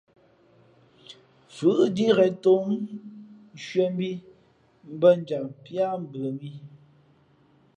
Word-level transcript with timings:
Fʉ̌ 1.55 1.73
ndíʼ 1.91 2.11
ghěn 2.17 2.33
tōm, 2.43 2.67
nshʉᾱ 3.55 3.85
bī 3.97 4.09
bᾱ 4.99 5.09
njam 5.19 5.45
píá 5.63 5.87
mbʉα 6.03 6.27
mǐ. 6.39 6.49